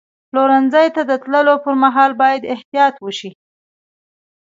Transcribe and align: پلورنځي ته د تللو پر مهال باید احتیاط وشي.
پلورنځي 0.29 0.87
ته 0.95 1.01
د 1.09 1.11
تللو 1.23 1.55
پر 1.63 1.73
مهال 1.83 2.11
باید 2.21 2.49
احتیاط 2.53 2.95
وشي. 2.99 3.31